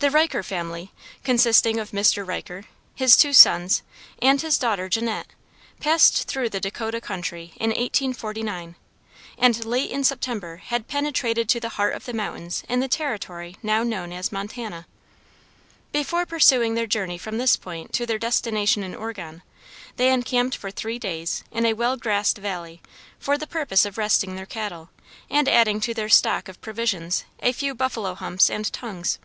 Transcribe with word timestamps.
The 0.00 0.10
Riker 0.12 0.44
family, 0.44 0.92
consisting 1.24 1.80
of 1.80 1.90
Mr. 1.90 2.24
Riker, 2.24 2.66
his 2.94 3.16
two 3.16 3.32
sons, 3.32 3.82
and 4.22 4.40
his 4.40 4.56
daughter 4.56 4.88
Janette, 4.88 5.26
passed 5.80 6.28
through 6.28 6.50
the 6.50 6.60
Dacotah 6.60 7.00
country 7.00 7.52
in 7.56 7.70
1849, 7.70 8.76
and 9.36 9.64
late 9.64 9.90
in 9.90 10.04
September 10.04 10.58
had 10.58 10.86
penetrated 10.86 11.48
to 11.48 11.58
the 11.58 11.70
heart 11.70 11.94
of 11.96 12.04
the 12.04 12.12
mountains 12.12 12.62
in 12.68 12.78
the 12.78 12.86
territory 12.86 13.56
now 13.60 13.82
known 13.82 14.12
as 14.12 14.30
Montana. 14.30 14.86
Before 15.90 16.24
pursuing 16.24 16.74
their 16.74 16.86
journey 16.86 17.18
from 17.18 17.38
this 17.38 17.56
point 17.56 17.92
to 17.94 18.06
their 18.06 18.20
destination 18.20 18.84
in 18.84 18.94
Oregon, 18.94 19.42
they 19.96 20.12
encamped 20.12 20.56
for 20.56 20.70
three 20.70 21.00
days 21.00 21.42
in 21.50 21.66
a 21.66 21.72
well 21.74 21.96
grassed 21.96 22.38
valley 22.38 22.80
for 23.18 23.36
the 23.36 23.48
purpose 23.48 23.84
of 23.84 23.98
resting 23.98 24.36
their 24.36 24.46
cattle, 24.46 24.90
and 25.28 25.48
adding 25.48 25.80
to 25.80 25.92
their 25.92 26.08
stock 26.08 26.46
of 26.46 26.60
provisions 26.60 27.24
a 27.40 27.50
few 27.50 27.74
buffalo 27.74 28.14
humps 28.14 28.48
and 28.48 28.72
tongues. 28.72 29.18